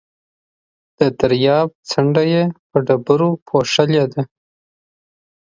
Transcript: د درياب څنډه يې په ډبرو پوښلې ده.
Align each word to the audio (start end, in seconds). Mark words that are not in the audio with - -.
د 0.97 0.99
درياب 1.19 1.69
څنډه 1.89 2.23
يې 2.33 2.43
په 2.69 2.77
ډبرو 2.85 3.29
پوښلې 3.47 4.03
ده. 4.13 4.21